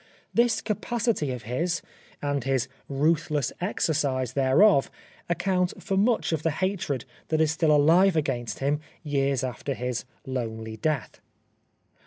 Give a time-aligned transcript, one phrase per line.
[0.33, 1.83] This capacity of his
[2.23, 4.89] and his ruthless exercise thereof
[5.29, 10.05] account for much of the hatred that is still ahve against him years after his
[10.25, 11.21] lonely death.